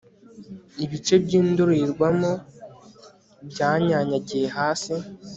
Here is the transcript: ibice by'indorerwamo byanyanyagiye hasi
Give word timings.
ibice 0.83 1.13
by'indorerwamo 1.23 2.31
byanyanyagiye 3.49 4.47
hasi 4.57 4.93